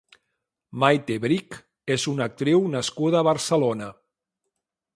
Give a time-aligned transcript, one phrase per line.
[0.83, 1.59] Maite Brik
[1.97, 3.91] és una actriu nascuda a Barcelona.